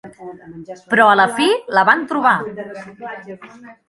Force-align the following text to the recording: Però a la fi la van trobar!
Però 0.93 1.03
a 1.09 1.17
la 1.19 1.25
fi 1.39 1.47
la 1.79 1.83
van 1.89 2.01
trobar! 2.13 2.33